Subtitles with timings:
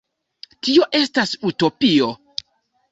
[0.69, 2.13] Tio estas utopio.